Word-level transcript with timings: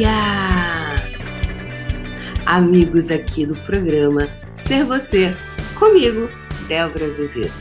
dia! 0.00 0.96
Amigos 2.46 3.10
aqui 3.10 3.44
do 3.44 3.54
programa 3.54 4.26
Ser 4.66 4.82
Você, 4.84 5.30
comigo, 5.78 6.26
Débora 6.66 7.04
Azevedo. 7.04 7.52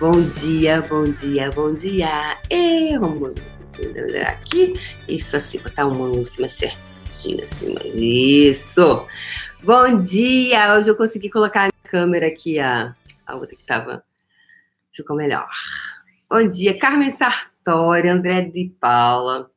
Bom 0.00 0.20
dia, 0.40 0.82
bom 0.82 1.04
dia, 1.04 1.52
bom 1.52 1.72
dia! 1.72 2.36
E 2.50 2.98
vamos 2.98 3.32
aqui, 4.26 4.74
isso 5.06 5.36
assim, 5.36 5.60
botar 5.60 5.86
uma 5.86 6.08
mão 6.08 6.22
em 6.22 6.24
cima 6.24 6.48
certinho, 6.48 7.44
assim, 7.44 7.76
isso! 7.94 9.06
Bom 9.62 10.00
dia! 10.00 10.74
Hoje 10.74 10.90
eu 10.90 10.96
consegui 10.96 11.30
colocar 11.30 11.68
a 11.68 11.88
câmera 11.88 12.26
aqui, 12.26 12.58
a, 12.58 12.92
a 13.24 13.36
outra 13.36 13.54
que 13.54 13.64
tava, 13.64 14.02
ficou 14.92 15.14
melhor. 15.14 15.48
Bom 16.28 16.42
dia, 16.48 16.76
Carmen 16.76 17.12
Sartori, 17.12 18.08
André 18.08 18.42
de 18.42 18.68
Paula, 18.80 19.48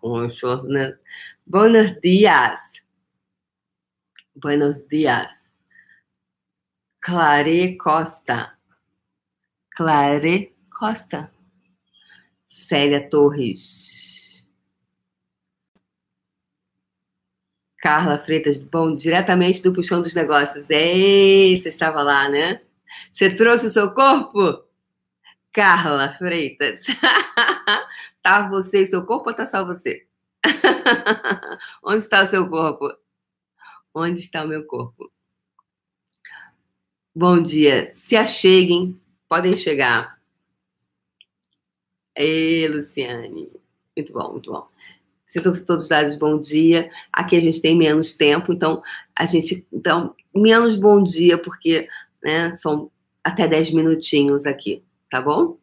Conchos, 0.00 0.64
né? 0.64 0.98
Buenos 1.46 2.00
dias. 2.00 2.58
Buenos 4.34 4.86
dias. 4.88 5.30
Clare 7.00 7.76
Costa. 7.76 8.58
Clare 9.70 10.54
Costa. 10.70 11.30
Célia 12.46 13.08
Torres. 13.08 14.46
Carla 17.78 18.18
Freitas, 18.18 18.58
bom, 18.58 18.94
diretamente 18.94 19.62
do 19.62 19.72
Puxão 19.72 20.02
dos 20.02 20.14
Negócios. 20.14 20.68
Ei, 20.68 21.60
você 21.60 21.70
estava 21.70 22.02
lá, 22.02 22.28
né? 22.28 22.60
Você 23.12 23.34
trouxe 23.34 23.66
o 23.66 23.70
seu 23.70 23.94
corpo? 23.94 24.69
Carla 25.52 26.12
Freitas. 26.12 26.84
tá 28.22 28.48
você 28.48 28.82
e 28.82 28.86
seu 28.86 29.04
corpo 29.04 29.30
ou 29.30 29.36
tá 29.36 29.46
só 29.46 29.64
você? 29.64 30.06
Onde 31.82 32.04
está 32.04 32.24
o 32.24 32.28
seu 32.28 32.48
corpo? 32.48 32.88
Onde 33.92 34.20
está 34.20 34.44
o 34.44 34.48
meu 34.48 34.64
corpo? 34.64 35.10
Bom 37.14 37.42
dia. 37.42 37.92
Se 37.94 38.16
acheguem, 38.16 38.98
podem 39.28 39.56
chegar. 39.56 40.20
Ei, 42.14 42.68
Luciane. 42.68 43.50
Muito 43.96 44.12
bom, 44.12 44.32
muito 44.32 44.52
bom. 44.52 44.68
Sinto 45.26 45.64
todos 45.64 45.88
dados 45.88 46.14
bom 46.16 46.38
dia. 46.40 46.90
Aqui 47.12 47.36
a 47.36 47.40
gente 47.40 47.60
tem 47.60 47.76
menos 47.76 48.14
tempo, 48.16 48.52
então 48.52 48.82
a 49.16 49.26
gente. 49.26 49.66
Então, 49.72 50.14
menos 50.34 50.76
bom 50.76 51.02
dia, 51.02 51.36
porque 51.36 51.88
né, 52.22 52.54
são 52.56 52.90
até 53.22 53.48
10 53.48 53.72
minutinhos 53.72 54.46
aqui 54.46 54.84
tá 55.10 55.20
bom? 55.20 55.58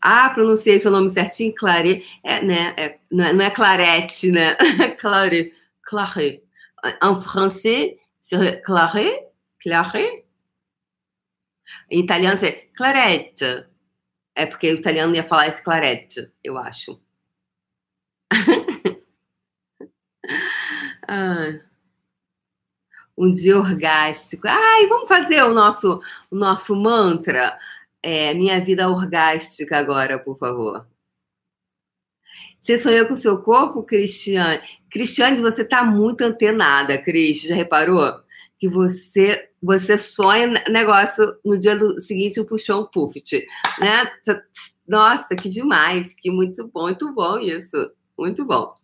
Ah, 0.00 0.30
pronunciei 0.30 0.78
seu 0.80 0.90
nome 0.90 1.10
certinho, 1.12 1.54
Clare. 1.54 2.06
É, 2.22 2.42
né? 2.44 2.74
É, 2.76 2.98
não, 3.10 3.24
é, 3.24 3.32
não 3.32 3.44
é 3.44 3.50
Clarette, 3.50 4.30
né? 4.30 4.54
Clare. 5.00 5.54
Clare. 5.82 6.42
En 7.02 7.16
français, 7.22 7.98
c'est 8.22 8.60
Clare. 8.62 9.10
Clare. 9.62 10.24
Em 11.90 12.00
italiano, 12.00 12.38
é 12.44 12.52
Clarette. 12.76 13.66
É 14.34 14.46
porque 14.46 14.72
o 14.72 14.76
italiano 14.76 15.14
ia 15.14 15.24
falar 15.24 15.48
esse 15.48 15.62
Clarette, 15.62 16.30
eu 16.42 16.58
acho. 16.58 17.00
ah 21.08 21.73
um 23.16 23.30
dia 23.30 23.58
orgástico. 23.58 24.46
Ai, 24.48 24.86
vamos 24.86 25.08
fazer 25.08 25.42
o 25.44 25.54
nosso, 25.54 26.00
o 26.30 26.36
nosso 26.36 26.74
mantra. 26.76 27.58
É, 28.02 28.34
minha 28.34 28.60
vida 28.60 28.88
orgástica 28.88 29.78
agora, 29.78 30.18
por 30.18 30.36
favor. 30.36 30.86
Você 32.60 32.78
sonhou 32.78 33.06
com 33.06 33.14
o 33.14 33.16
seu 33.16 33.42
corpo, 33.42 33.82
Cristiane? 33.82 34.62
Cristiane, 34.90 35.40
você 35.40 35.62
está 35.62 35.84
muito 35.84 36.22
antenada, 36.22 36.96
Cris. 36.96 37.42
Já 37.42 37.54
reparou? 37.54 38.20
Que 38.58 38.68
você 38.68 39.50
você 39.64 39.96
sonha 39.96 40.62
negócio 40.68 41.38
no 41.42 41.58
dia 41.58 41.74
do 41.74 42.00
seguinte 42.02 42.38
o 42.38 42.46
puxão 42.46 42.88
um 42.94 43.10
né? 43.80 44.10
Nossa, 44.86 45.34
que 45.34 45.48
demais, 45.48 46.14
que 46.14 46.30
muito 46.30 46.68
bom, 46.68 46.82
muito 46.82 47.12
bom 47.14 47.38
isso, 47.38 47.92
muito 48.18 48.44
bom. 48.44 48.74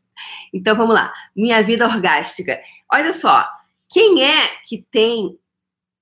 Então 0.53 0.75
vamos 0.75 0.95
lá, 0.95 1.13
minha 1.37 1.63
vida 1.63 1.87
orgástica. 1.87 2.59
Olha 2.91 3.13
só, 3.13 3.47
quem 3.91 4.23
é 4.23 4.49
que 4.67 4.87
tem 4.91 5.39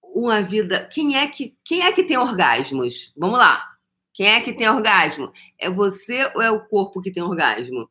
uma 0.02 0.42
vida? 0.42 0.88
Quem 0.92 1.16
é 1.16 1.26
que 1.26 1.56
quem 1.64 1.82
é 1.82 1.90
que 1.90 2.04
tem 2.04 2.18
orgasmos? 2.18 3.12
Vamos 3.16 3.38
lá. 3.38 3.66
Quem 4.12 4.26
é 4.26 4.40
que 4.40 4.52
tem 4.52 4.68
orgasmo? 4.68 5.32
É 5.58 5.70
você 5.70 6.30
ou 6.34 6.42
é 6.42 6.50
o 6.50 6.66
corpo 6.66 7.00
que 7.00 7.10
tem 7.10 7.22
orgasmo? 7.22 7.88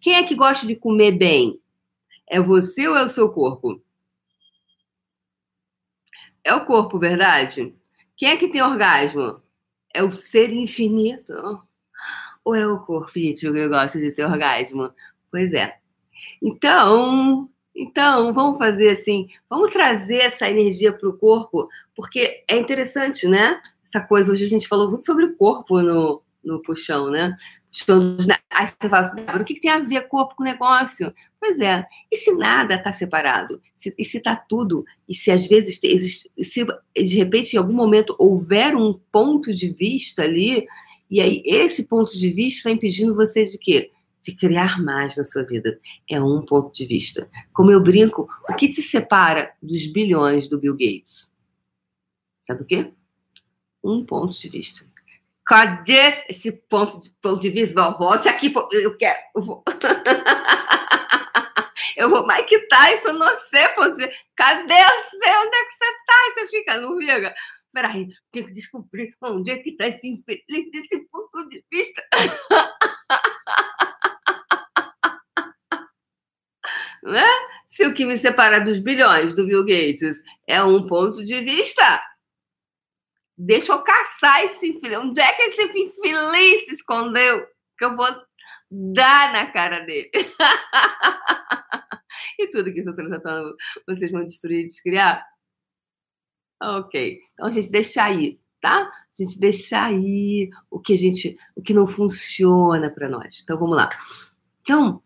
Quem 0.00 0.14
é 0.14 0.22
que 0.22 0.34
gosta 0.34 0.66
de 0.66 0.74
comer 0.74 1.12
bem? 1.12 1.60
É 2.26 2.40
você 2.40 2.88
ou 2.88 2.96
é 2.96 3.04
o 3.04 3.08
seu 3.08 3.30
corpo? 3.30 3.82
É 6.42 6.54
o 6.54 6.64
corpo, 6.64 6.98
verdade? 6.98 7.74
Quem 8.16 8.30
é 8.30 8.36
que 8.36 8.48
tem 8.48 8.62
orgasmo? 8.62 9.42
É 9.92 10.02
o 10.02 10.10
ser 10.10 10.52
infinito? 10.52 11.60
Ou 12.44 12.54
é 12.54 12.66
o 12.66 12.80
corpo 12.80 13.12
que 13.12 13.68
gosta 13.68 13.98
de 13.98 14.12
ter 14.12 14.24
orgasmo? 14.24 14.92
Pois 15.30 15.52
é. 15.52 15.78
Então, 16.40 17.50
então, 17.74 18.32
vamos 18.32 18.58
fazer 18.58 18.90
assim, 18.90 19.28
vamos 19.48 19.70
trazer 19.70 20.18
essa 20.18 20.50
energia 20.50 20.92
para 20.92 21.08
o 21.08 21.16
corpo, 21.16 21.68
porque 21.94 22.42
é 22.48 22.58
interessante, 22.58 23.26
né? 23.28 23.60
Essa 23.86 24.00
coisa, 24.00 24.32
hoje 24.32 24.44
a 24.44 24.48
gente 24.48 24.68
falou 24.68 24.90
muito 24.90 25.06
sobre 25.06 25.24
o 25.24 25.36
corpo 25.36 25.80
no, 25.80 26.22
no 26.44 26.60
puxão, 26.62 27.10
né? 27.10 27.36
Aí 28.50 28.66
você 28.66 28.88
fala 28.88 29.06
assim, 29.06 29.40
o 29.40 29.44
que, 29.44 29.60
tem 29.60 29.70
a 29.70 29.78
ver 29.78 30.08
corpo 30.08 30.34
com 30.34 30.42
negócio? 30.42 31.14
Pois 31.38 31.60
é, 31.60 31.86
e 32.10 32.16
se 32.16 32.32
nada 32.32 32.74
está 32.74 32.92
separado? 32.92 33.62
Se, 33.76 33.94
e 33.96 34.04
se 34.04 34.18
está 34.18 34.34
tudo? 34.34 34.84
E 35.08 35.14
se 35.14 35.30
às 35.30 35.46
vezes, 35.46 35.78
se 35.78 36.66
de 36.94 37.16
repente 37.16 37.54
em 37.54 37.58
algum 37.58 37.72
momento 37.72 38.16
houver 38.18 38.74
um 38.74 38.92
ponto 39.12 39.54
de 39.54 39.70
vista 39.70 40.22
ali, 40.22 40.66
e 41.08 41.20
aí 41.20 41.42
esse 41.46 41.84
ponto 41.84 42.12
de 42.12 42.30
vista 42.30 42.58
está 42.58 42.70
impedindo 42.72 43.14
você 43.14 43.44
de 43.44 43.56
quê? 43.56 43.90
De 44.22 44.34
criar 44.34 44.82
mais 44.82 45.16
na 45.16 45.24
sua 45.24 45.44
vida. 45.44 45.78
É 46.08 46.20
um 46.20 46.44
ponto 46.44 46.74
de 46.74 46.84
vista. 46.86 47.30
Como 47.52 47.70
eu 47.70 47.80
brinco, 47.82 48.28
o 48.48 48.54
que 48.54 48.68
te 48.68 48.82
separa 48.82 49.54
dos 49.62 49.86
bilhões 49.86 50.48
do 50.48 50.58
Bill 50.58 50.74
Gates? 50.74 51.32
Sabe 52.46 52.62
o 52.62 52.66
quê? 52.66 52.92
Um 53.82 54.04
ponto 54.04 54.38
de 54.38 54.48
vista. 54.48 54.84
Cadê 55.46 56.24
esse 56.28 56.52
ponto 56.52 57.00
de, 57.00 57.10
ponto 57.20 57.40
de 57.40 57.50
vista? 57.50 57.90
Volte 57.92 58.28
aqui, 58.28 58.52
eu 58.72 58.96
quero. 58.96 59.18
Eu 59.34 59.42
vou, 59.42 59.64
eu 61.96 62.10
vou 62.10 62.26
Mike 62.26 62.68
Tyson, 62.68 63.14
não 63.14 63.28
sei, 63.50 63.68
ponto. 63.68 63.96
Cadê 64.36 64.74
você? 64.74 65.38
Onde 65.38 65.56
é 65.56 65.64
que 65.64 65.72
você 65.72 65.84
está? 65.84 66.14
Você 66.34 66.46
fica, 66.48 66.78
não 66.80 66.98
fica? 66.98 67.34
Peraí, 67.72 68.08
tenho 68.32 68.46
que 68.46 68.52
descobrir 68.52 69.14
onde 69.22 69.50
é 69.50 69.58
que 69.58 69.70
está 69.70 69.86
esse 69.86 70.06
infeliz 70.06 70.70
desse 70.72 71.08
ponto 71.08 71.48
de 71.48 71.64
vista. 71.70 72.02
né? 77.02 77.26
Se 77.68 77.86
o 77.86 77.94
que 77.94 78.04
me 78.04 78.18
separa 78.18 78.60
dos 78.60 78.78
bilhões 78.78 79.34
do 79.34 79.46
Bill 79.46 79.64
Gates 79.64 80.16
é 80.46 80.62
um 80.62 80.86
ponto 80.86 81.24
de 81.24 81.40
vista, 81.40 82.02
deixa 83.36 83.72
eu 83.72 83.82
caçar 83.82 84.44
esse 84.44 84.68
infeliz. 84.68 84.98
Onde 84.98 85.20
é 85.20 85.32
que 85.32 85.42
esse 85.42 85.62
infeliz 85.62 86.64
se 86.64 86.74
escondeu? 86.74 87.46
Que 87.78 87.84
eu 87.84 87.96
vou 87.96 88.08
dar 88.70 89.32
na 89.32 89.46
cara 89.46 89.80
dele. 89.80 90.10
e 92.38 92.46
tudo 92.48 92.72
que 92.72 92.80
isso 92.80 92.94
tratando, 92.94 93.56
vocês 93.86 94.10
vão 94.10 94.24
destruir 94.24 94.64
e 94.64 94.66
descriar? 94.66 95.24
Ok. 96.62 97.20
Então 97.32 97.46
a 97.46 97.50
gente 97.50 97.70
deixa 97.70 98.04
aí, 98.04 98.38
tá? 98.60 98.82
A 98.82 99.22
gente 99.22 99.38
deixa 99.38 99.84
aí 99.84 100.50
o 100.70 100.78
que 100.78 100.92
a 100.92 100.98
gente, 100.98 101.38
o 101.56 101.62
que 101.62 101.72
não 101.72 101.86
funciona 101.86 102.90
para 102.90 103.08
nós. 103.08 103.40
Então 103.42 103.58
vamos 103.58 103.76
lá. 103.76 103.88
Então, 104.60 105.02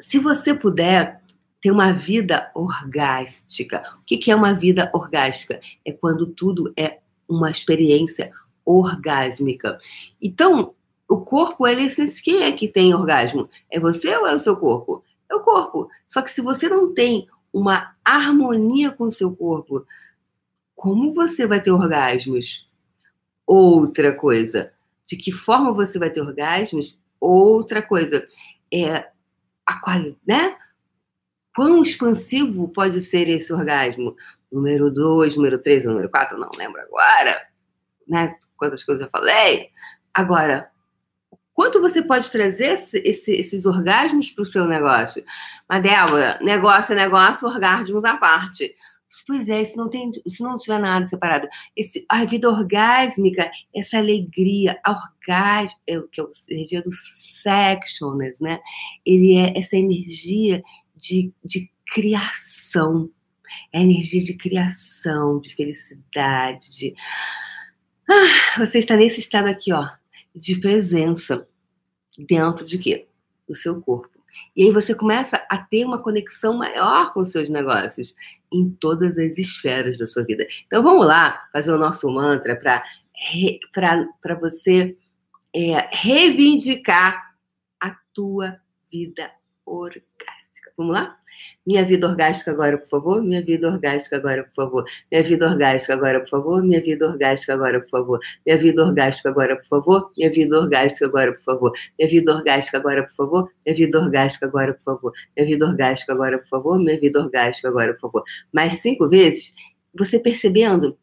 se 0.00 0.18
você 0.18 0.54
puder 0.54 1.22
ter 1.64 1.70
uma 1.70 1.94
vida 1.94 2.50
orgástica. 2.54 3.82
O 3.98 4.04
que 4.04 4.30
é 4.30 4.36
uma 4.36 4.52
vida 4.52 4.90
orgástica? 4.92 5.58
É 5.82 5.92
quando 5.92 6.26
tudo 6.26 6.70
é 6.76 6.98
uma 7.26 7.50
experiência 7.50 8.30
orgásmica. 8.66 9.78
Então, 10.20 10.74
o 11.08 11.22
corpo, 11.22 11.66
ele, 11.66 11.88
quem 12.22 12.42
é 12.42 12.52
que 12.52 12.68
tem 12.68 12.94
orgasmo? 12.94 13.48
É 13.70 13.80
você 13.80 14.14
ou 14.14 14.26
é 14.26 14.34
o 14.34 14.40
seu 14.40 14.58
corpo? 14.58 15.02
É 15.26 15.34
o 15.34 15.40
corpo. 15.40 15.88
Só 16.06 16.20
que 16.20 16.30
se 16.30 16.42
você 16.42 16.68
não 16.68 16.92
tem 16.92 17.26
uma 17.50 17.94
harmonia 18.04 18.90
com 18.90 19.04
o 19.04 19.12
seu 19.12 19.34
corpo, 19.34 19.86
como 20.74 21.14
você 21.14 21.46
vai 21.46 21.62
ter 21.62 21.70
orgasmos? 21.70 22.68
Outra 23.46 24.12
coisa. 24.12 24.70
De 25.06 25.16
que 25.16 25.32
forma 25.32 25.72
você 25.72 25.98
vai 25.98 26.10
ter 26.10 26.20
orgasmos? 26.20 26.98
Outra 27.18 27.80
coisa. 27.80 28.28
É 28.70 29.13
a 29.66 29.80
qualidade, 29.80 30.18
né? 30.26 30.56
Quão 31.54 31.82
expansivo 31.82 32.68
pode 32.68 33.02
ser 33.02 33.28
esse 33.28 33.52
orgasmo? 33.52 34.16
Número 34.50 34.90
2, 34.90 35.36
número 35.36 35.58
3, 35.58 35.84
número 35.84 36.08
4, 36.08 36.38
não 36.38 36.50
lembro 36.56 36.80
agora, 36.80 37.46
né? 38.08 38.36
Quantas 38.56 38.84
coisas 38.84 39.02
eu 39.02 39.10
falei. 39.10 39.70
Agora, 40.12 40.70
Quanto 41.54 41.80
você 41.80 42.02
pode 42.02 42.30
trazer 42.32 42.72
esse, 42.72 42.98
esse, 42.98 43.32
esses 43.32 43.64
orgasmos 43.64 44.28
para 44.30 44.42
o 44.42 44.46
seu 44.46 44.66
negócio? 44.66 45.24
Mas, 45.68 45.82
Débora, 45.84 46.36
negócio 46.42 46.92
é 46.92 46.96
negócio, 46.96 47.46
orgasmo 47.46 48.00
da 48.00 48.16
parte. 48.16 48.74
Pois 49.26 49.48
é, 49.48 49.64
se 49.64 49.76
não, 49.76 49.88
tem, 49.88 50.10
se 50.26 50.42
não 50.42 50.58
tiver 50.58 50.78
nada 50.78 51.06
separado, 51.06 51.48
esse, 51.76 52.04
a 52.08 52.24
vida 52.24 52.48
orgásmica, 52.48 53.50
essa 53.74 53.98
alegria, 53.98 54.78
orgasmo, 54.86 55.78
é, 55.86 56.00
que 56.12 56.20
é 56.20 56.24
a 56.24 56.28
energia 56.50 56.82
do 56.82 56.90
sexualness, 57.42 58.38
né? 58.40 58.60
Ele 59.04 59.36
é 59.36 59.58
essa 59.58 59.76
energia 59.76 60.62
de, 60.96 61.32
de 61.44 61.70
criação, 61.86 63.10
é 63.72 63.80
energia 63.80 64.22
de 64.22 64.34
criação, 64.34 65.40
de 65.40 65.54
felicidade, 65.54 66.70
de. 66.70 66.94
Ah, 68.08 68.58
você 68.58 68.78
está 68.78 68.96
nesse 68.96 69.20
estado 69.20 69.46
aqui, 69.46 69.72
ó, 69.72 69.88
de 70.34 70.56
presença 70.56 71.48
dentro 72.18 72.66
de 72.66 72.78
quê? 72.78 73.08
Do 73.48 73.54
seu 73.54 73.80
corpo. 73.80 74.13
E 74.56 74.64
aí 74.64 74.70
você 74.70 74.94
começa 74.94 75.44
a 75.48 75.58
ter 75.58 75.84
uma 75.84 76.02
conexão 76.02 76.58
maior 76.58 77.12
com 77.12 77.20
os 77.20 77.30
seus 77.30 77.48
negócios 77.48 78.14
em 78.52 78.70
todas 78.70 79.18
as 79.18 79.36
esferas 79.36 79.98
da 79.98 80.06
sua 80.06 80.24
vida. 80.24 80.46
Então 80.66 80.82
vamos 80.82 81.06
lá 81.06 81.48
fazer 81.52 81.72
o 81.72 81.78
nosso 81.78 82.08
mantra 82.10 82.56
para 82.56 84.34
você 84.34 84.96
é, 85.54 85.88
reivindicar 85.90 87.34
a 87.80 87.96
tua 88.12 88.58
vida 88.90 89.30
orgástica. 90.64 90.72
Vamos 90.76 90.94
lá? 90.94 91.16
Minha 91.66 91.84
vida 91.84 92.06
orgástica 92.08 92.50
agora, 92.52 92.78
por 92.78 92.88
favor. 92.88 93.22
Minha 93.22 93.42
vida 93.42 93.68
orgástica 93.68 94.16
agora, 94.16 94.44
por 94.44 94.54
favor. 94.54 94.84
Minha 95.10 95.22
vida 95.22 95.46
orgástica 95.46 95.94
agora, 95.94 96.20
por 96.20 96.28
favor. 96.28 96.62
Minha 96.62 96.80
vida 96.82 97.06
orgástica 97.06 97.52
agora, 97.54 97.80
por 97.80 97.86
favor. 97.86 98.20
Minha 98.46 98.58
vida 98.58 98.80
orgástica 98.90 99.30
agora, 99.30 99.52
por 99.56 99.62
favor. 99.68 100.12
Minha 100.16 100.32
vida 100.32 100.56
orgástica 100.56 101.06
agora, 101.06 101.32
por 101.32 101.44
favor. 101.44 101.82
Minha 101.96 102.06
vida 102.08 102.34
orgástica 102.34 102.76
agora, 102.76 103.02
por 103.04 103.12
favor. 103.14 103.42
Minha 103.66 103.76
vida 103.76 103.98
orgástica 103.98 104.46
agora, 104.46 104.72
por 104.74 104.82
favor. 104.84 105.12
Minha 105.36 105.46
vida 105.46 105.66
orgástica 105.66 106.12
agora, 106.12 106.38
por 106.38 106.48
favor. 106.48 106.78
Minha 106.78 107.00
vida 107.00 107.20
orgástica 107.20 107.68
agora, 107.68 107.94
por 107.94 108.00
favor. 108.00 108.24
Mais 108.52 108.74
cinco 108.80 109.08
vezes, 109.08 109.54
você 109.94 110.18
percebendo 110.18 110.96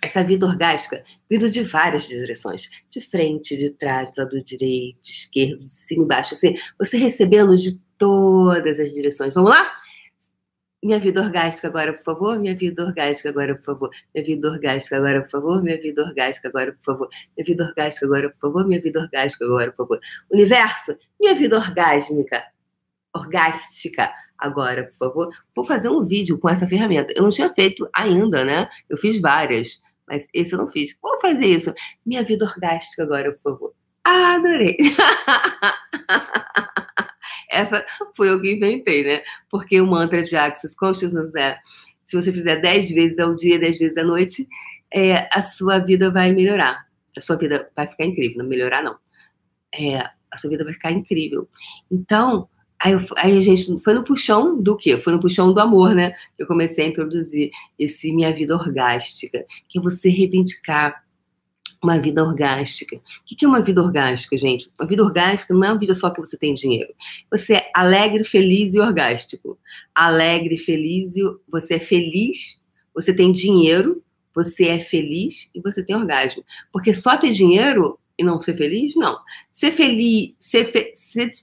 essa 0.00 0.22
vida 0.22 0.46
orgástica, 0.46 1.02
vindo 1.28 1.50
de 1.50 1.62
várias 1.62 2.06
direções, 2.06 2.68
de 2.90 3.00
frente, 3.00 3.56
de 3.56 3.70
trás, 3.70 4.12
do 4.12 4.22
lado 4.22 4.42
direito, 4.44 5.02
esquerdo, 5.02 5.58
de 5.58 5.72
cima 5.72 6.02
e 6.02 6.04
embaixo, 6.04 6.34
assim, 6.34 6.56
você 6.78 6.96
recebendo 6.96 7.56
de 7.56 7.80
todas 7.98 8.80
as 8.80 8.94
direções. 8.94 9.34
Vamos 9.34 9.50
lá? 9.50 9.70
Minha 10.82 11.00
vida 11.00 11.20
orgástica 11.20 11.66
agora, 11.66 11.92
por 11.92 12.04
favor. 12.04 12.38
Minha 12.38 12.56
vida 12.56 12.84
orgástica 12.84 13.30
agora, 13.30 13.56
por 13.56 13.64
favor. 13.64 13.90
Minha 14.14 14.24
vida 14.24 14.48
orgástica 14.48 14.96
agora, 14.96 15.22
por 15.22 15.30
favor. 15.30 15.60
Minha 15.62 15.76
vida 15.76 16.04
orgástica 16.04 16.46
agora, 16.46 16.72
por 16.78 16.80
favor. 16.80 17.08
Minha 17.34 17.44
vida 17.44 17.64
orgástica 17.64 18.06
agora, 18.06 18.30
por 18.30 18.38
favor. 18.38 18.66
Minha 18.66 18.80
vida 18.80 19.00
orgástica 19.00 19.44
agora, 19.44 19.72
por 19.72 19.76
favor. 19.76 20.00
Universo, 20.30 20.96
minha 21.20 21.34
vida 21.34 21.56
orgásmica, 21.56 22.44
orgástica 23.12 24.12
agora, 24.38 24.84
por 24.84 24.94
favor. 24.94 25.30
Vou 25.54 25.66
fazer 25.66 25.88
um 25.88 26.06
vídeo 26.06 26.38
com 26.38 26.48
essa 26.48 26.66
ferramenta. 26.66 27.12
Eu 27.16 27.24
não 27.24 27.30
tinha 27.30 27.52
feito 27.52 27.88
ainda, 27.92 28.44
né? 28.44 28.68
Eu 28.88 28.96
fiz 28.98 29.20
várias, 29.20 29.80
mas 30.06 30.24
esse 30.32 30.52
eu 30.52 30.58
não 30.58 30.70
fiz. 30.70 30.96
Vou 31.02 31.20
fazer 31.20 31.46
isso. 31.46 31.74
Minha 32.06 32.22
vida 32.22 32.44
orgástica 32.44 33.02
agora, 33.02 33.32
por 33.32 33.42
favor. 33.42 33.74
Ah, 34.04 34.34
adorei. 34.34 34.76
Essa 37.50 37.84
foi 38.16 38.30
eu 38.30 38.40
que 38.40 38.52
inventei, 38.52 39.04
né? 39.04 39.22
Porque 39.50 39.80
o 39.80 39.86
mantra 39.86 40.22
de 40.22 40.36
Access 40.36 40.76
Consciousness 40.76 41.34
é: 41.34 41.58
se 42.04 42.16
você 42.16 42.32
fizer 42.32 42.60
10 42.60 42.90
vezes 42.90 43.18
ao 43.18 43.34
dia, 43.34 43.58
10 43.58 43.78
vezes 43.78 43.96
à 43.96 44.04
noite, 44.04 44.46
é, 44.92 45.28
a 45.32 45.42
sua 45.42 45.78
vida 45.78 46.10
vai 46.10 46.32
melhorar. 46.32 46.86
A 47.16 47.20
sua 47.20 47.36
vida 47.36 47.70
vai 47.74 47.86
ficar 47.86 48.04
incrível. 48.04 48.38
Não 48.38 48.46
melhorar, 48.46 48.82
não. 48.82 48.96
É, 49.74 49.98
a 50.30 50.36
sua 50.36 50.50
vida 50.50 50.64
vai 50.64 50.72
ficar 50.72 50.92
incrível. 50.92 51.48
Então, 51.90 52.48
aí, 52.78 52.92
eu, 52.92 53.00
aí, 53.16 53.38
a 53.38 53.42
gente 53.42 53.78
foi 53.80 53.94
no 53.94 54.04
puxão 54.04 54.60
do 54.60 54.76
quê? 54.76 54.98
Foi 54.98 55.12
no 55.12 55.20
puxão 55.20 55.52
do 55.52 55.60
amor, 55.60 55.94
né? 55.94 56.14
Eu 56.38 56.46
comecei 56.46 56.84
a 56.84 56.88
introduzir 56.88 57.50
esse 57.78 58.12
minha 58.12 58.32
vida 58.32 58.54
orgástica, 58.54 59.44
que 59.68 59.78
é 59.78 59.82
você 59.82 60.08
reivindicar 60.08 61.02
uma 61.82 61.98
vida 61.98 62.22
orgástica. 62.22 62.96
O 62.96 63.36
que 63.36 63.44
é 63.44 63.48
uma 63.48 63.60
vida 63.60 63.82
orgástica, 63.82 64.36
gente? 64.36 64.70
Uma 64.78 64.86
vida 64.86 65.02
orgástica 65.02 65.54
não 65.54 65.64
é 65.64 65.70
uma 65.70 65.78
vida 65.78 65.94
só 65.94 66.10
que 66.10 66.20
você 66.20 66.36
tem 66.36 66.54
dinheiro. 66.54 66.92
Você 67.30 67.54
é 67.54 67.70
alegre, 67.74 68.24
feliz 68.24 68.74
e 68.74 68.80
orgástico. 68.80 69.58
Alegre, 69.94 70.56
feliz 70.56 71.16
e 71.16 71.22
você 71.48 71.74
é 71.74 71.78
feliz, 71.78 72.58
você 72.94 73.12
tem 73.12 73.32
dinheiro, 73.32 74.02
você 74.34 74.66
é 74.66 74.80
feliz 74.80 75.50
e 75.54 75.60
você 75.60 75.82
tem 75.82 75.96
orgasmo. 75.96 76.44
Porque 76.72 76.92
só 76.92 77.16
ter 77.16 77.32
dinheiro 77.32 77.98
e 78.18 78.24
não 78.24 78.40
ser 78.40 78.56
feliz, 78.56 78.96
não. 78.96 79.16
Ser 79.52 79.70
feliz, 79.70 80.34
ser 80.40 80.64
fe... 80.64 80.92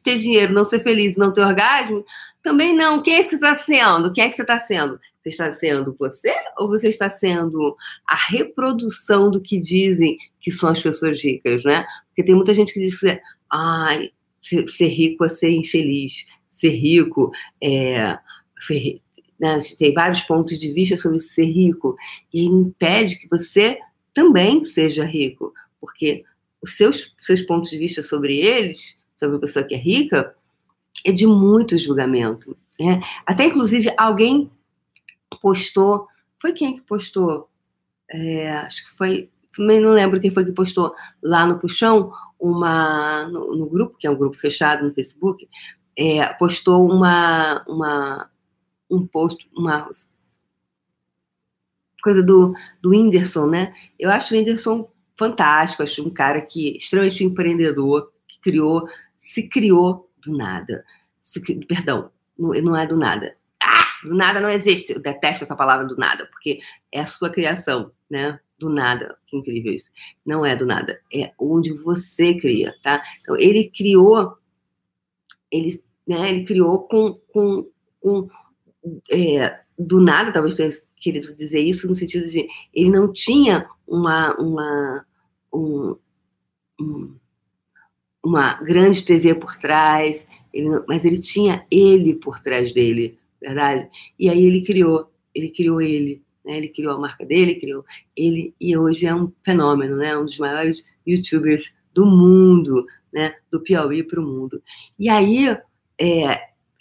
ter 0.03 0.17
dinheiro, 0.17 0.53
não 0.53 0.65
ser 0.65 0.83
feliz 0.83 1.15
e 1.15 1.19
não 1.19 1.33
ter 1.33 1.41
orgasmo, 1.41 2.05
também 2.43 2.75
não. 2.75 3.01
Quem 3.01 3.15
é 3.15 3.23
que 3.23 3.29
você 3.29 3.35
está 3.35 3.55
sendo? 3.55 4.11
Quem 4.11 4.25
é 4.25 4.29
que 4.29 4.35
você 4.35 4.41
está 4.41 4.59
sendo? 4.59 4.99
Você 5.25 5.29
está 5.29 5.51
sendo 5.53 5.95
você 5.97 6.31
ou 6.55 6.67
você 6.67 6.89
está 6.89 7.09
sendo 7.09 7.75
a 8.07 8.15
reprodução 8.15 9.31
do 9.31 9.41
que 9.41 9.57
dizem 9.57 10.17
que 10.39 10.51
são 10.51 10.69
as 10.69 10.81
pessoas 10.81 11.19
ricas, 11.19 11.63
né? 11.63 11.83
Porque 12.07 12.23
tem 12.23 12.35
muita 12.35 12.53
gente 12.53 12.71
que 12.71 12.79
diz 12.79 12.99
que 12.99 13.19
ai, 13.51 14.11
ser, 14.43 14.87
rico 14.87 15.25
é 15.25 15.29
ser 15.29 15.49
infeliz, 15.49 16.27
ser 16.47 16.69
rico 16.69 17.31
é. 17.59 18.19
Né? 19.39 19.57
Tem 19.79 19.93
vários 19.95 20.21
pontos 20.21 20.59
de 20.59 20.71
vista 20.71 20.95
sobre 20.95 21.19
ser 21.19 21.45
rico 21.45 21.95
e 22.31 22.45
impede 22.45 23.17
que 23.17 23.27
você 23.27 23.79
também 24.13 24.63
seja 24.63 25.03
rico, 25.03 25.51
porque 25.81 26.23
os 26.61 26.77
seus, 26.77 27.15
seus 27.19 27.41
pontos 27.41 27.71
de 27.71 27.79
vista 27.79 28.03
sobre 28.03 28.37
eles, 28.37 28.95
sobre 29.19 29.37
a 29.37 29.39
pessoa 29.39 29.65
que 29.65 29.73
é 29.73 29.77
rica, 29.77 30.35
é 31.03 31.11
de 31.11 31.25
muito 31.25 31.77
julgamento. 31.79 32.55
Né? 32.79 33.01
Até, 33.25 33.45
inclusive, 33.45 33.91
alguém 33.97 34.51
postou. 35.41 36.07
Foi 36.41 36.53
quem 36.53 36.75
que 36.75 36.81
postou? 36.81 37.49
É, 38.09 38.57
acho 38.59 38.89
que 38.89 38.97
foi. 38.97 39.31
Não 39.57 39.93
lembro 39.93 40.19
quem 40.19 40.33
foi 40.33 40.45
que 40.45 40.51
postou 40.51 40.93
lá 41.23 41.45
no 41.45 41.59
Puxão, 41.59 42.11
uma, 42.39 43.25
no, 43.27 43.55
no 43.55 43.69
grupo, 43.69 43.97
que 43.97 44.05
é 44.05 44.11
um 44.11 44.17
grupo 44.17 44.37
fechado 44.37 44.83
no 44.83 44.93
Facebook, 44.93 45.47
é, 45.97 46.25
postou 46.33 46.89
uma, 46.89 47.63
uma, 47.67 48.29
um 48.89 49.07
post, 49.07 49.49
uma 49.55 49.89
coisa 52.03 52.21
do, 52.21 52.53
do 52.81 52.89
Whindersson, 52.89 53.47
né? 53.47 53.73
Eu 53.97 54.11
acho 54.11 54.33
o 54.33 54.37
Whindersson 54.37 54.89
fantástico, 55.17 55.83
acho 55.83 56.05
um 56.05 56.09
cara 56.09 56.41
que 56.41 56.77
extremamente 56.77 57.23
empreendedor, 57.23 58.11
que 58.27 58.39
criou, 58.41 58.87
se 59.17 59.47
criou 59.47 60.11
do 60.23 60.35
nada. 60.37 60.83
Se, 61.21 61.39
perdão, 61.65 62.11
não, 62.37 62.49
não 62.61 62.75
é 62.75 62.85
do 62.85 62.97
nada. 62.97 63.35
Do 64.05 64.15
nada 64.15 64.39
não 64.39 64.49
existe. 64.49 64.93
Eu 64.93 65.01
detesto 65.01 65.43
essa 65.43 65.55
palavra 65.55 65.85
do 65.85 65.97
nada, 65.97 66.27
porque 66.27 66.59
é 66.91 66.99
a 66.99 67.07
sua 67.07 67.29
criação, 67.29 67.91
né? 68.09 68.39
Do 68.57 68.69
nada. 68.69 69.17
Que 69.25 69.37
incrível 69.37 69.73
isso. 69.73 69.89
Não 70.25 70.45
é 70.45 70.55
do 70.55 70.65
nada. 70.65 71.01
É 71.13 71.31
onde 71.39 71.73
você 71.73 72.35
cria, 72.35 72.73
tá? 72.83 73.03
Então, 73.21 73.35
ele 73.37 73.69
criou. 73.69 74.37
Ele, 75.51 75.83
né, 76.07 76.29
ele 76.29 76.45
criou 76.45 76.87
com. 76.87 77.19
com, 77.33 77.69
com 77.99 78.29
é, 79.09 79.61
do 79.77 79.99
nada, 79.99 80.31
talvez 80.31 80.55
tenha 80.55 80.71
querido 80.95 81.35
dizer 81.35 81.59
isso, 81.59 81.87
no 81.87 81.95
sentido 81.95 82.29
de 82.29 82.47
ele 82.73 82.89
não 82.89 83.11
tinha 83.11 83.67
uma. 83.87 84.33
uma 84.39 85.05
um, 85.53 85.95
um, 86.79 87.15
uma 88.23 88.53
grande 88.55 89.05
TV 89.05 89.35
por 89.35 89.55
trás, 89.55 90.27
ele, 90.51 90.67
mas 90.87 91.05
ele 91.05 91.19
tinha 91.19 91.65
ele 91.69 92.15
por 92.15 92.39
trás 92.39 92.73
dele, 92.73 93.19
verdade? 93.47 93.89
E 94.19 94.29
aí 94.29 94.45
ele 94.45 94.63
criou, 94.63 95.11
ele 95.33 95.49
criou 95.49 95.81
ele, 95.81 96.21
né? 96.43 96.57
Ele 96.57 96.69
criou 96.69 96.95
a 96.95 96.99
marca 96.99 97.25
dele, 97.25 97.59
criou 97.59 97.83
ele 98.15 98.53
e 98.59 98.77
hoje 98.77 99.07
é 99.07 99.15
um 99.15 99.31
fenômeno, 99.43 99.97
né? 99.97 100.17
Um 100.17 100.25
dos 100.25 100.37
maiores 100.37 100.85
YouTubers 101.05 101.73
do 101.93 102.05
mundo, 102.05 102.85
né? 103.11 103.35
Do 103.51 103.61
Piauí 103.61 104.03
para 104.03 104.19
o 104.19 104.23
mundo. 104.23 104.61
E 104.97 105.09
aí, 105.09 105.47
é, 105.99 106.25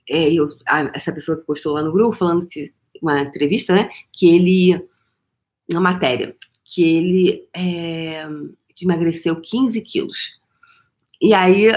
é, 0.09 0.33
eu, 0.33 0.49
a, 0.67 0.91
essa 0.95 1.13
pessoa 1.13 1.39
que 1.39 1.47
postou 1.47 1.75
lá 1.75 1.83
no 1.83 1.93
grupo 1.93 2.17
falando 2.17 2.47
que 2.47 2.73
uma 3.01 3.21
entrevista, 3.23 3.75
né? 3.75 3.91
Que 4.13 4.35
ele, 4.35 4.87
uma 5.71 5.81
matéria, 5.81 6.37
que 6.65 6.83
ele 6.83 7.49
é, 7.55 8.27
emagreceu 8.81 9.41
15 9.41 9.81
quilos. 9.83 10.19
E 11.21 11.33
aí 11.33 11.73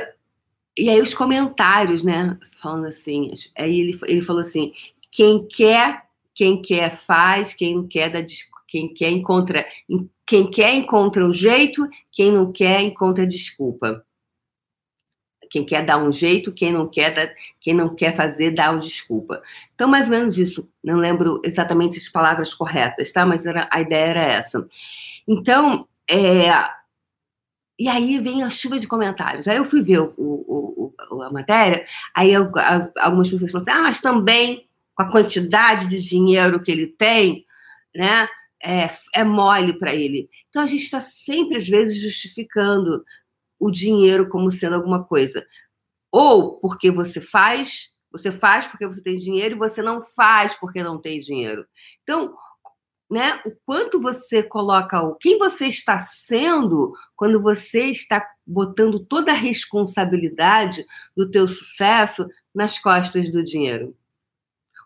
e 0.78 0.90
aí 0.90 1.02
os 1.02 1.14
comentários, 1.14 2.04
né? 2.04 2.38
Falando 2.62 2.88
assim, 2.88 3.32
aí 3.58 3.80
ele, 3.80 4.00
ele 4.06 4.22
falou 4.22 4.42
assim: 4.42 4.74
quem 5.12 5.48
quer, 5.48 6.04
quem 6.36 6.62
quer 6.62 6.98
faz, 6.98 7.54
quem 7.54 7.88
quer 7.88 8.12
dá 8.12 8.22
quem 8.68 8.94
quer 8.94 9.10
encontra, 9.10 9.66
quem 10.26 10.52
quer 10.52 10.74
encontra 10.74 11.26
um 11.26 11.34
jeito, 11.34 11.88
quem 12.12 12.32
não 12.32 12.52
quer 12.52 12.82
encontra 12.82 13.26
desculpa. 13.26 14.04
Quem 15.50 15.66
quer 15.66 15.86
dar 15.86 15.98
um 15.98 16.12
jeito, 16.12 16.52
quem 16.52 16.74
não 16.74 16.90
quer, 16.90 17.16
dá, 17.16 17.34
quem 17.62 17.74
não 17.74 17.96
quer 17.96 18.16
fazer, 18.18 18.52
dá 18.52 18.70
uma 18.70 18.82
desculpa. 18.82 19.42
Então, 19.74 19.88
mais 19.88 20.06
ou 20.06 20.12
menos 20.12 20.38
isso. 20.38 20.70
Não 20.84 20.98
lembro 20.98 21.40
exatamente 21.44 21.98
as 21.98 22.10
palavras 22.10 22.54
corretas, 22.54 23.14
tá? 23.14 23.26
Mas 23.26 23.46
era, 23.46 23.68
a 23.72 23.80
ideia 23.80 24.06
era 24.08 24.24
essa. 24.24 24.68
Então, 25.26 25.88
é, 26.10 26.50
e 27.80 27.88
aí 27.88 28.20
vem 28.20 28.44
a 28.44 28.50
chuva 28.50 28.80
de 28.80 28.88
comentários. 28.88 29.48
Aí 29.48 29.58
eu 29.58 29.66
fui 29.66 29.82
ver 29.82 30.00
o, 30.00 30.14
o, 30.18 30.94
o, 31.12 31.22
a 31.22 31.32
matéria, 31.32 31.86
aí 32.14 32.34
eu, 32.34 32.52
algumas 32.98 33.30
pessoas 33.30 33.52
falaram 33.52 33.70
assim: 33.70 33.80
ah, 33.80 33.84
mas 33.84 34.02
também 34.02 34.68
com 34.96 35.04
a 35.04 35.12
quantidade 35.12 35.88
de 35.88 36.02
dinheiro 36.02 36.62
que 36.62 36.72
ele 36.72 36.88
tem, 36.88 37.46
né? 37.96 38.28
É, 38.64 38.90
é 39.14 39.24
mole 39.24 39.78
para 39.78 39.94
ele. 39.94 40.28
Então 40.50 40.64
a 40.64 40.68
gente 40.68 40.84
está 40.84 41.00
sempre, 41.00 41.58
às 41.58 41.68
vezes, 41.68 42.02
justificando 42.02 43.04
o 43.60 43.70
dinheiro 43.70 44.28
como 44.28 44.52
sendo 44.52 44.76
alguma 44.76 45.04
coisa. 45.04 45.46
Ou 46.12 46.60
porque 46.60 46.90
você 46.90 47.22
faz, 47.22 47.92
você 48.12 48.32
faz 48.32 48.66
porque 48.66 48.88
você 48.88 49.02
tem 49.02 49.18
dinheiro 49.20 49.56
e 49.56 49.60
você 49.60 49.84
não 49.84 50.02
faz 50.16 50.56
porque 50.56 50.82
não 50.82 51.00
tem 51.00 51.22
dinheiro. 51.22 51.66
Então, 52.02 52.34
né, 53.10 53.42
o 53.46 53.56
quanto 53.66 54.02
você 54.02 54.44
coloca 54.44 55.02
o 55.02 55.16
quem 55.16 55.38
você 55.38 55.68
está 55.68 56.00
sendo 56.00 56.94
quando 57.16 57.42
você 57.42 57.86
está 57.86 58.26
botando 58.46 59.00
toda 59.00 59.32
a 59.32 59.36
responsabilidade 59.36 60.86
do 61.16 61.30
teu 61.30 61.48
sucesso 61.48 62.28
nas 62.54 62.78
costas 62.80 63.32
do 63.32 63.44
dinheiro 63.44 63.96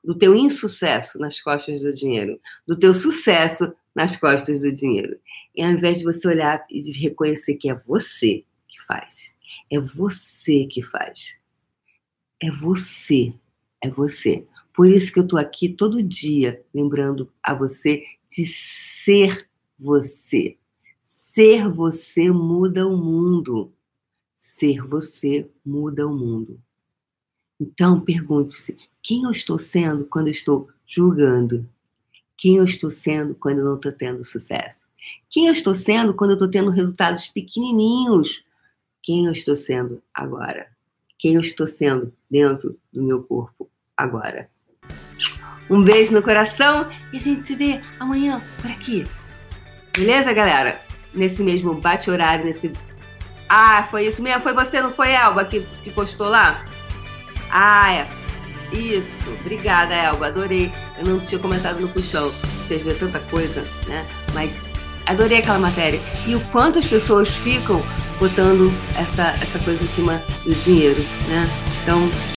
do 0.04 0.16
teu 0.18 0.36
insucesso 0.36 1.20
nas 1.20 1.40
costas 1.42 1.80
do 1.80 1.94
dinheiro, 1.94 2.40
do 2.68 2.78
teu 2.78 2.94
sucesso 2.94 3.74
nas 3.94 4.16
costas 4.16 4.60
do 4.60 4.72
dinheiro. 4.72 5.20
E 5.56 5.62
ao 5.62 5.72
invés 5.72 6.00
de 6.00 6.04
você 6.04 6.28
olhar 6.28 6.64
e 6.70 6.92
reconhecer 6.92 7.56
que 7.56 7.70
é 7.70 7.76
você 7.76 8.44
que 8.68 8.82
faz, 8.88 9.36
é 9.72 9.80
você 9.80 10.66
que 10.66 10.82
faz. 10.82 11.40
É 12.42 12.50
você, 12.50 13.34
é 13.82 13.90
você. 13.90 14.48
Por 14.82 14.90
isso 14.90 15.14
que 15.14 15.20
eu 15.20 15.24
estou 15.24 15.38
aqui 15.38 15.70
todo 15.70 16.02
dia 16.02 16.66
lembrando 16.74 17.32
a 17.44 17.54
você 17.54 18.04
de 18.32 18.48
ser 19.06 19.48
você. 19.78 20.58
Ser 21.00 21.70
você 21.70 22.32
muda 22.32 22.88
o 22.88 22.98
mundo. 22.98 23.72
Ser 24.36 24.82
você 24.82 25.48
muda 25.64 26.08
o 26.08 26.18
mundo. 26.18 26.60
Então 27.60 28.02
pergunte-se: 28.02 28.76
quem 29.04 29.22
eu 29.26 29.30
estou 29.30 29.60
sendo 29.60 30.04
quando 30.06 30.30
eu 30.30 30.34
estou 30.34 30.68
julgando? 30.88 31.70
Quem 32.36 32.56
eu 32.56 32.66
estou 32.66 32.90
sendo 32.90 33.36
quando 33.36 33.60
eu 33.60 33.66
não 33.66 33.76
estou 33.76 33.92
tendo 33.92 34.26
sucesso? 34.26 34.80
Quem 35.30 35.46
eu 35.46 35.54
estou 35.54 35.76
sendo 35.76 36.12
quando 36.12 36.32
eu 36.32 36.38
estou 36.38 36.50
tendo 36.50 36.72
resultados 36.72 37.28
pequenininhos? 37.28 38.44
Quem 39.04 39.28
eu 39.28 39.32
estou 39.32 39.56
sendo 39.56 40.02
agora? 40.12 40.72
Quem 41.20 41.36
eu 41.36 41.42
estou 41.42 41.68
sendo 41.68 42.12
dentro 42.28 42.80
do 42.92 43.04
meu 43.04 43.22
corpo 43.22 43.70
agora? 43.96 44.50
Um 45.70 45.82
beijo 45.82 46.12
no 46.12 46.22
coração 46.22 46.90
e 47.14 47.18
a 47.18 47.20
gente 47.20 47.48
se 47.48 47.56
vê 47.56 47.80
amanhã 47.98 48.42
por 48.62 48.70
aqui. 48.70 49.08
Beleza, 49.96 50.34
galera? 50.34 50.82
Nesse 51.14 51.42
mesmo 51.42 51.74
bate-horário, 51.74 52.44
nesse. 52.44 52.74
Ah, 53.48 53.88
foi 53.90 54.08
isso 54.08 54.22
mesmo? 54.22 54.42
Foi 54.42 54.54
você, 54.54 54.82
não 54.82 54.92
foi, 54.92 55.12
Elba, 55.12 55.46
que, 55.46 55.62
que 55.84 55.92
postou 55.92 56.28
lá? 56.28 56.66
Ah, 57.50 57.94
é. 57.94 58.08
Isso, 58.74 59.30
obrigada, 59.40 59.94
Elba, 59.94 60.28
adorei. 60.28 60.72
Eu 60.98 61.06
não 61.06 61.20
tinha 61.22 61.40
comentado 61.40 61.80
no 61.80 61.88
puxão, 61.88 62.32
vocês 62.66 62.82
vê 62.82 62.94
tanta 62.94 63.20
coisa, 63.20 63.66
né? 63.88 64.06
Mas 64.34 64.62
adorei 65.06 65.40
aquela 65.40 65.60
matéria. 65.60 66.02
E 66.26 66.36
o 66.36 66.40
quanto 66.52 66.80
as 66.80 66.88
pessoas 66.88 67.30
ficam 67.30 67.82
botando 68.20 68.72
essa, 68.98 69.36
essa 69.42 69.60
coisa 69.60 69.84
em 69.84 69.88
cima 69.88 70.22
do 70.44 70.54
dinheiro, 70.56 71.02
né? 71.28 71.48
Então, 71.82 72.10